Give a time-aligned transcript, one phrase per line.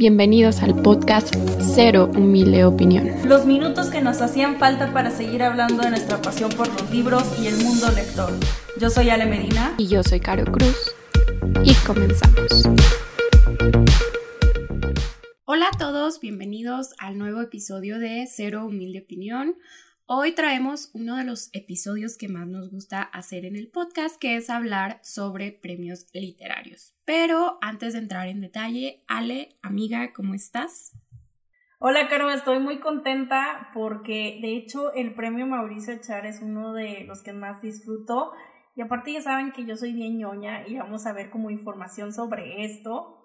[0.00, 1.36] Bienvenidos al podcast
[1.74, 3.06] Cero Humilde Opinión.
[3.28, 7.22] Los minutos que nos hacían falta para seguir hablando de nuestra pasión por los libros
[7.38, 8.32] y el mundo lector.
[8.80, 9.74] Yo soy Ale Medina.
[9.76, 10.94] Y yo soy Caro Cruz.
[11.62, 12.62] Y comenzamos.
[15.44, 19.54] Hola a todos, bienvenidos al nuevo episodio de Cero Humilde Opinión.
[20.12, 24.34] Hoy traemos uno de los episodios que más nos gusta hacer en el podcast, que
[24.34, 26.96] es hablar sobre premios literarios.
[27.04, 30.98] Pero antes de entrar en detalle, Ale, amiga, ¿cómo estás?
[31.78, 37.04] Hola, Caro, estoy muy contenta porque de hecho el premio Mauricio Echar es uno de
[37.04, 38.32] los que más disfruto.
[38.74, 42.12] Y aparte ya saben que yo soy bien ñoña y vamos a ver como información
[42.12, 43.20] sobre esto.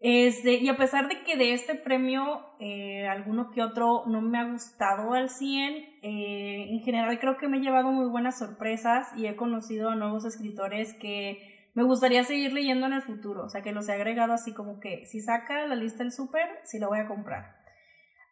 [0.00, 4.38] Este, y a pesar de que de este premio eh, alguno que otro no me
[4.38, 9.08] ha gustado al 100, eh, en general creo que me he llevado muy buenas sorpresas
[9.16, 13.46] y he conocido a nuevos escritores que me gustaría seguir leyendo en el futuro.
[13.46, 16.46] O sea, que los he agregado así como que si saca la lista el súper,
[16.64, 17.56] sí lo voy a comprar.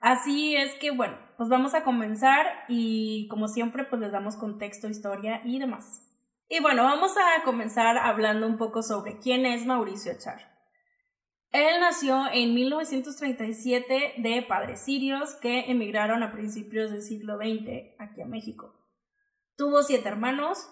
[0.00, 4.88] Así es que bueno, pues vamos a comenzar y como siempre pues les damos contexto,
[4.88, 6.02] historia y demás.
[6.48, 10.40] Y bueno, vamos a comenzar hablando un poco sobre quién es Mauricio Echar.
[11.52, 18.22] Él nació en 1937 de padres sirios que emigraron a principios del siglo XX aquí
[18.22, 18.74] a México.
[19.56, 20.70] Tuvo siete hermanos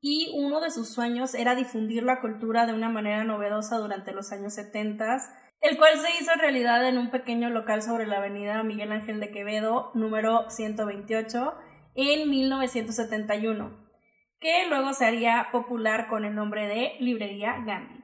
[0.00, 4.30] y uno de sus sueños era difundir la cultura de una manera novedosa durante los
[4.30, 5.18] años 70,
[5.62, 9.32] el cual se hizo realidad en un pequeño local sobre la avenida Miguel Ángel de
[9.32, 11.54] Quevedo, número 128,
[11.96, 13.90] en 1971,
[14.38, 17.99] que luego se haría popular con el nombre de Librería Gandhi.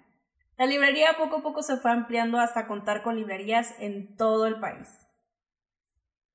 [0.59, 4.59] La librería poco a poco se fue ampliando hasta contar con librerías en todo el
[4.59, 4.89] país.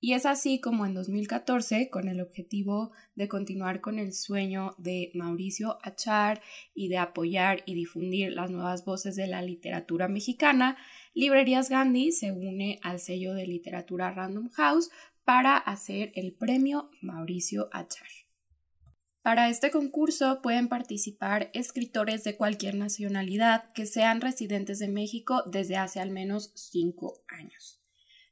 [0.04, 5.12] Y es así como en 2014, con el objetivo de continuar con el sueño de
[5.14, 6.42] Mauricio Achar
[6.74, 10.76] y de apoyar y difundir las nuevas voces de la literatura mexicana,
[11.14, 14.90] Librerías Gandhi se une al sello de literatura Random House
[15.24, 18.21] para hacer el premio Mauricio Achar.
[19.24, 25.78] Para este concurso pueden participar escritores de cualquier nacionalidad que sean residentes de México desde
[25.78, 27.80] hace al menos cinco años.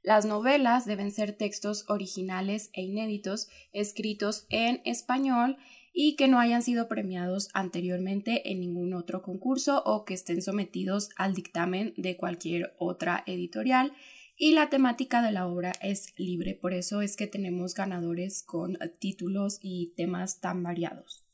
[0.02, 5.58] Las novelas deben ser textos originales e inéditos escritos en español
[5.94, 11.10] y que no hayan sido premiados anteriormente en ningún otro concurso o que estén sometidos
[11.18, 13.94] al dictamen de cualquier otra editorial
[14.42, 18.80] y la temática de la obra es libre, por eso es que tenemos ganadores con
[18.98, 21.26] títulos y temas tan variados.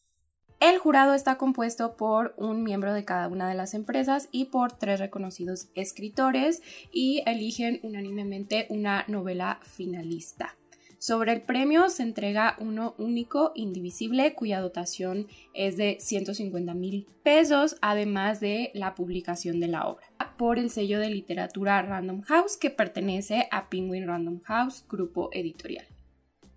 [0.60, 4.72] El jurado está compuesto por un miembro de cada una de las empresas y por
[4.72, 10.56] tres reconocidos escritores y eligen unánimemente una novela finalista.
[11.00, 17.78] Sobre el premio se entrega uno único, indivisible, cuya dotación es de 150 mil pesos,
[17.82, 20.08] además de la publicación de la obra,
[20.38, 25.86] por el sello de literatura Random House, que pertenece a Penguin Random House, grupo editorial.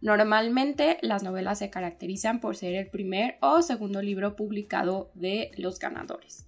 [0.00, 5.78] Normalmente las novelas se caracterizan por ser el primer o segundo libro publicado de los
[5.78, 6.46] ganadores.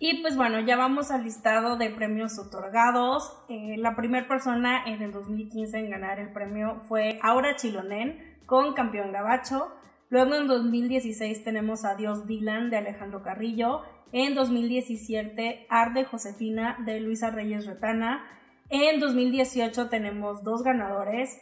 [0.00, 3.32] Y pues bueno, ya vamos al listado de premios otorgados.
[3.48, 8.74] Eh, la primera persona en el 2015 en ganar el premio fue Aura Chilonen con
[8.74, 9.72] Campeón Gabacho.
[10.08, 13.82] Luego en 2016 tenemos a Dios Dylan de Alejandro Carrillo.
[14.12, 18.24] En 2017 Arde Josefina de Luisa Reyes Retana.
[18.70, 21.40] En 2018 tenemos dos ganadores.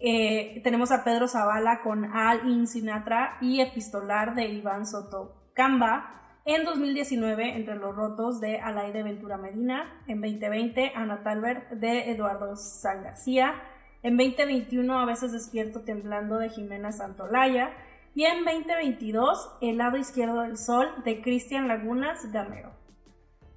[0.00, 6.21] Eh, tenemos a Pedro Zavala con Al In Sinatra y Epistolar de Iván Soto Camba.
[6.44, 10.02] En 2019, Entre los Rotos de Alaide Ventura Medina.
[10.08, 13.54] En 2020, Ana Talbert de Eduardo San García.
[14.02, 17.70] En 2021, A veces despierto temblando de Jimena Santolaya.
[18.16, 22.81] Y en 2022, El lado izquierdo del sol de Cristian Lagunas Gamero.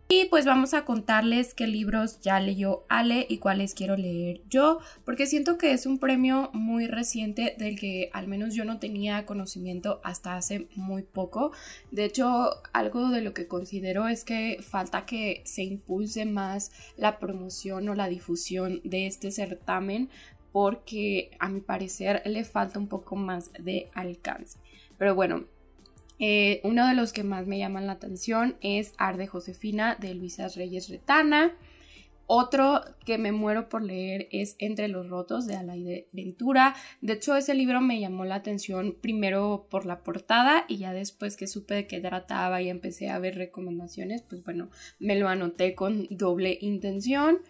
[0.07, 4.77] Y pues vamos a contarles qué libros ya leyó Ale y cuáles quiero leer yo,
[5.03, 9.25] porque siento que es un premio muy reciente del que al menos yo no tenía
[9.25, 11.53] conocimiento hasta hace muy poco.
[11.89, 17.17] De hecho, algo de lo que considero es que falta que se impulse más la
[17.17, 20.09] promoción o la difusión de este certamen,
[20.51, 24.59] porque a mi parecer le falta un poco más de alcance.
[25.00, 25.45] Pero bueno,
[26.19, 30.56] eh, uno de los que más me llaman la atención es Arde Josefina de Luisas
[30.56, 31.53] Reyes Retana.
[32.27, 36.75] Otro que me muero por leer es Entre los Rotos de Alaide Ventura.
[37.01, 41.38] De hecho, ese libro me llamó la atención primero por la portada y ya después
[41.38, 45.75] que supe de qué trataba y empecé a ver recomendaciones, pues bueno, me lo anoté
[45.75, 47.41] con doble intención.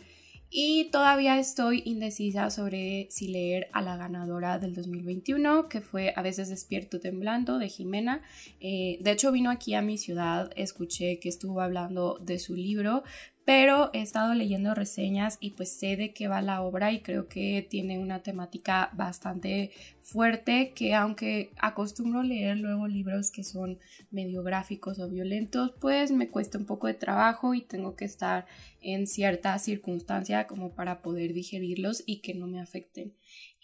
[0.58, 6.22] Y todavía estoy indecisa sobre si leer a la ganadora del 2021, que fue A
[6.22, 8.22] veces despierto temblando de Jimena.
[8.62, 13.04] Eh, de hecho vino aquí a mi ciudad, escuché que estuvo hablando de su libro,
[13.46, 17.28] pero he estado leyendo reseñas y pues sé de qué va la obra y creo
[17.28, 19.72] que tiene una temática bastante
[20.02, 23.78] fuerte que aunque acostumbro leer luego libros que son
[24.10, 28.48] medio gráficos o violentos, pues me cuesta un poco de trabajo y tengo que estar
[28.82, 33.14] en cierta circunstancia como para poder digerirlos y que no me afecten.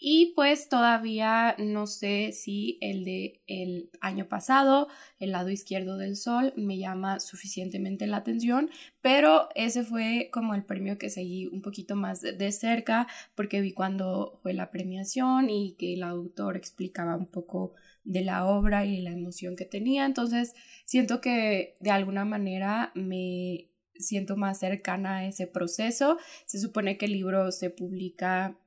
[0.04, 4.88] Y pues todavía no sé si el de el año pasado,
[5.20, 8.68] el lado izquierdo del sol, me llama suficientemente la atención,
[9.00, 13.74] pero ese fue como el premio que seguí un poquito más de cerca porque vi
[13.74, 19.00] cuando fue la premiación y que el autor explicaba un poco de la obra y
[19.02, 20.04] la emoción que tenía.
[20.04, 20.54] Entonces
[20.84, 26.18] siento que de alguna manera me siento más cercana a ese proceso.
[26.46, 28.58] Se supone que el libro se publica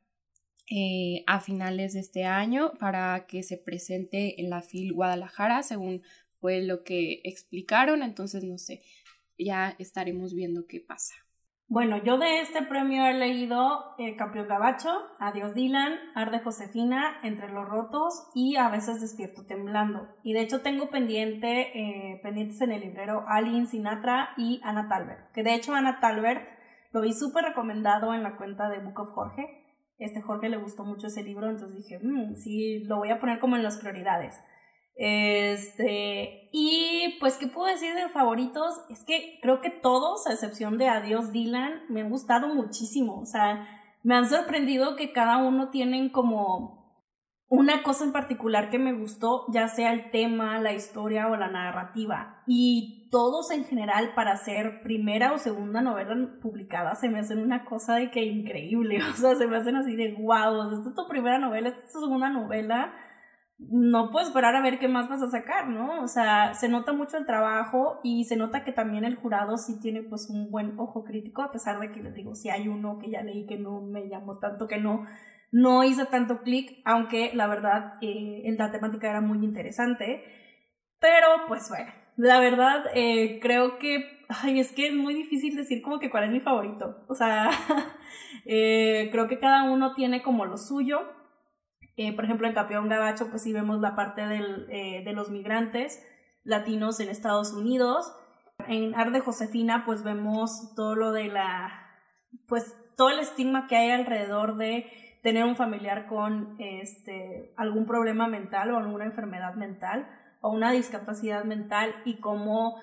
[0.70, 6.02] eh, a finales de este año para que se presente en la FIL Guadalajara, según
[6.30, 8.02] fue lo que explicaron.
[8.02, 8.82] Entonces, no sé,
[9.38, 11.14] ya estaremos viendo qué pasa.
[11.68, 14.90] Bueno, yo de este premio he leído eh, Campeón Gabacho,
[15.20, 20.08] Adiós Dylan, Arde Josefina, Entre los Rotos y A veces Despierto Temblando.
[20.24, 25.32] Y de hecho tengo pendiente, eh, pendientes en el librero Aline Sinatra y Ana Talbert.
[25.32, 26.48] Que de hecho Ana Talbert
[26.92, 29.65] lo vi súper recomendado en la cuenta de Book of Jorge
[29.98, 33.40] este Jorge le gustó mucho ese libro, entonces dije, mm, sí, lo voy a poner
[33.40, 34.36] como en las prioridades.
[34.98, 38.76] Este, y pues, ¿qué puedo decir de favoritos?
[38.90, 43.20] Es que creo que todos, a excepción de Adiós Dylan, me han gustado muchísimo.
[43.20, 43.68] O sea,
[44.04, 46.86] me han sorprendido que cada uno tienen como
[47.48, 51.50] una cosa en particular que me gustó, ya sea el tema, la historia o la
[51.50, 52.44] narrativa.
[52.48, 57.64] Y todos en general para ser primera o segunda novela publicada se me hacen una
[57.64, 59.00] cosa de que increíble.
[59.10, 61.94] O sea, se me hacen así de wow, esta es tu primera novela, esta es
[61.94, 62.94] tu segunda novela.
[63.58, 66.04] No puedo esperar a ver qué más vas a sacar, ¿no?
[66.04, 69.80] O sea, se nota mucho el trabajo y se nota que también el jurado sí
[69.80, 72.98] tiene pues un buen ojo crítico, a pesar de que les digo, si hay uno
[73.00, 75.06] que ya leí que no me llamó tanto, que no
[75.54, 80.22] no hizo tanto clic, aunque la verdad eh, la temática era muy interesante.
[81.00, 85.82] Pero pues bueno, la verdad eh, creo que, ay, es que es muy difícil decir
[85.82, 87.04] como que cuál es mi favorito.
[87.08, 87.50] O sea,
[88.46, 91.02] eh, creo que cada uno tiene como lo suyo.
[92.16, 96.06] por ejemplo, en Campeón Gabacho, pues sí vemos la parte del, de los migrantes
[96.44, 98.14] latinos en Estados Unidos.
[98.68, 101.86] En Arde Josefina, pues vemos todo lo de la,
[102.48, 104.90] pues todo el estigma que hay alrededor de
[105.22, 110.08] tener un familiar con este, algún problema mental o alguna enfermedad mental
[110.46, 112.80] o una discapacidad mental y cómo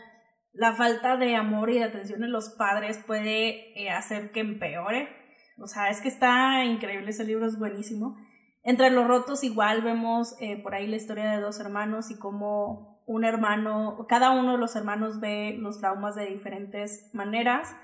[0.52, 5.08] la falta de amor y de atención en los padres puede eh, hacer que empeore.
[5.58, 8.16] O sea, es que está increíble, ese libro es buenísimo.
[8.64, 13.00] Entre los rotos igual vemos eh, por ahí la historia de dos hermanos y cómo
[13.06, 17.76] un hermano, cada uno de los hermanos ve los traumas de diferentes maneras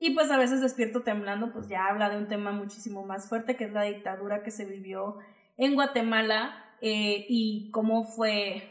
[0.00, 3.54] y pues a veces despierto temblando, pues ya habla de un tema muchísimo más fuerte,
[3.56, 5.18] que es la dictadura que se vivió
[5.56, 8.62] en Guatemala eh, y cómo fue,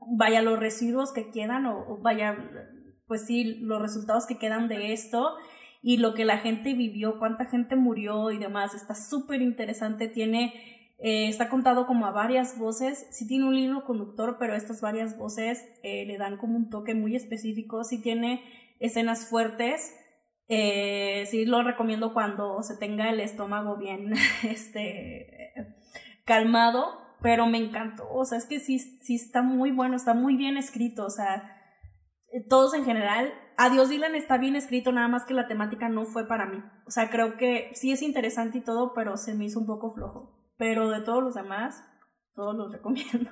[0.00, 2.36] vaya, los residuos que quedan, o, vaya,
[3.06, 5.36] pues sí, los resultados que quedan de esto
[5.82, 8.74] y lo que la gente vivió, cuánta gente murió y demás.
[8.74, 10.54] Está súper interesante, tiene,
[10.98, 15.16] eh, está contado como a varias voces, sí tiene un libro conductor, pero estas varias
[15.16, 18.42] voces eh, le dan como un toque muy específico, sí tiene
[18.80, 19.94] escenas fuertes.
[20.50, 25.52] Eh, sí lo recomiendo cuando se tenga el estómago bien este,
[26.24, 28.08] calmado, pero me encantó.
[28.10, 31.04] O sea, es que sí, sí está muy bueno, está muy bien escrito.
[31.04, 31.56] O sea,
[32.48, 33.32] todos en general.
[33.56, 36.62] Adiós Dylan está bien escrito, nada más que la temática no fue para mí.
[36.86, 39.90] O sea, creo que sí es interesante y todo, pero se me hizo un poco
[39.90, 40.52] flojo.
[40.56, 41.82] Pero de todos los demás,
[42.34, 43.30] todos los recomiendo.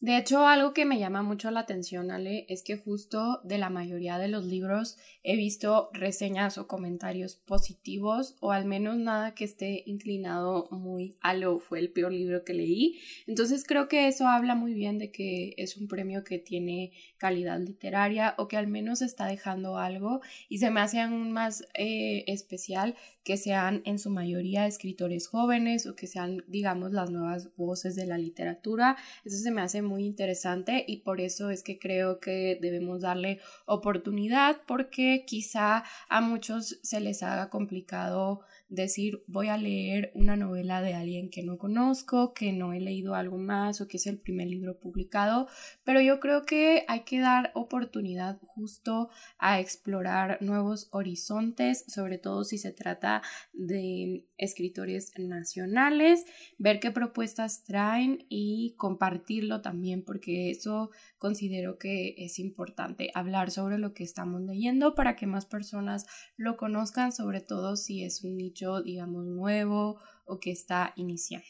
[0.00, 3.68] De hecho, algo que me llama mucho la atención, Ale, es que justo de la
[3.68, 9.44] mayoría de los libros he visto reseñas o comentarios positivos o al menos nada que
[9.44, 12.98] esté inclinado muy a lo fue el peor libro que leí.
[13.26, 17.60] Entonces creo que eso habla muy bien de que es un premio que tiene calidad
[17.60, 22.24] literaria o que al menos está dejando algo y se me hace aún más eh,
[22.26, 27.94] especial que sean en su mayoría escritores jóvenes o que sean, digamos, las nuevas voces
[27.94, 28.96] de la literatura.
[29.24, 33.40] Eso se me hace muy interesante y por eso es que creo que debemos darle
[33.66, 40.80] oportunidad porque quizá a muchos se les haga complicado decir voy a leer una novela
[40.80, 44.18] de alguien que no conozco, que no he leído algo más o que es el
[44.18, 45.48] primer libro publicado,
[45.82, 52.44] pero yo creo que hay que dar oportunidad justo a explorar nuevos horizontes, sobre todo
[52.44, 56.24] si se trata de escritores nacionales,
[56.56, 63.50] ver qué propuestas traen y compartirlo también también porque eso considero que es importante hablar
[63.50, 66.04] sobre lo que estamos leyendo para que más personas
[66.36, 71.48] lo conozcan, sobre todo si es un nicho, digamos, nuevo o que está iniciando.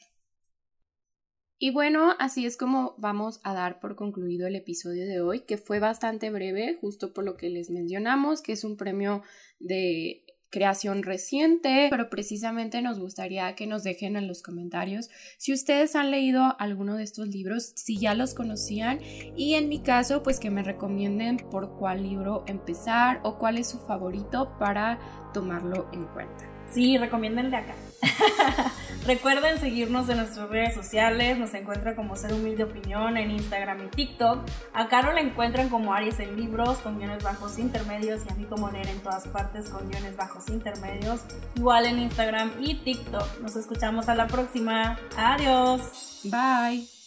[1.58, 5.58] Y bueno, así es como vamos a dar por concluido el episodio de hoy, que
[5.58, 9.22] fue bastante breve, justo por lo que les mencionamos, que es un premio
[9.58, 15.96] de creación reciente, pero precisamente nos gustaría que nos dejen en los comentarios si ustedes
[15.96, 19.00] han leído alguno de estos libros, si ya los conocían
[19.36, 23.68] y en mi caso pues que me recomienden por cuál libro empezar o cuál es
[23.68, 24.98] su favorito para
[25.32, 26.59] tomarlo en cuenta.
[26.72, 27.74] Sí, recomienden de acá.
[29.06, 33.88] Recuerden seguirnos en nuestras redes sociales, nos encuentran como Ser Humilde Opinión en Instagram y
[33.88, 34.40] TikTok.
[34.74, 38.44] A Caro la encuentran como Aries en Libros con guiones bajos intermedios y a mí
[38.44, 41.22] como Nera en todas partes con guiones bajos intermedios.
[41.56, 43.40] Igual en Instagram y TikTok.
[43.40, 44.98] Nos escuchamos a la próxima.
[45.16, 46.20] Adiós.
[46.24, 46.99] Bye.